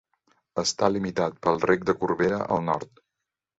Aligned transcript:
Està 0.61 0.89
limitat 0.93 1.37
pel 1.45 1.61
Rec 1.67 1.87
de 1.91 1.97
Corbera 2.01 2.43
al 2.59 2.67
nord. 2.73 3.07